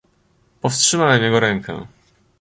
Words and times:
"Powstrzymałem 0.61 1.21
jego 1.23 1.39
rękę." 1.39 1.85